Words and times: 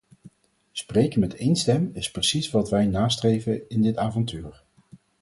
Spreken 0.71 1.19
met 1.19 1.35
één 1.35 1.55
stem 1.55 1.89
is 1.93 2.11
precies 2.11 2.51
wat 2.51 2.69
wij 2.69 2.85
nastreven 2.85 3.69
in 3.69 3.81
dit 3.81 3.97
avontuur. 3.97 4.63